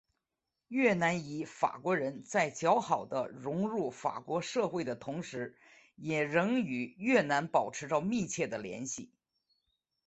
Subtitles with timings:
[0.69, 5.55] 越南裔法国人在较好的融入法国社会的同时
[5.95, 9.11] 也仍与越南保持着紧密的联系。